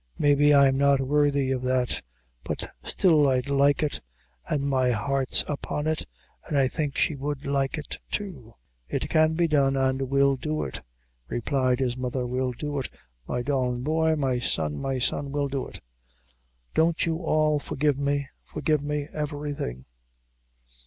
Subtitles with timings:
[0.17, 2.01] Maybe I'm not worthy of that;
[2.43, 4.01] but still I'd like it,
[4.49, 6.07] an' my heart's upon it;
[6.49, 8.55] an' I think she would like it, too."
[8.89, 10.81] "It can be done, an' we'll do it,"
[11.27, 12.89] replied his mother; "we'll do it
[13.27, 15.81] my darlin' boy my son, my son, we'll do it."
[16.73, 19.85] "Don't you all forgive me forgive me everything?"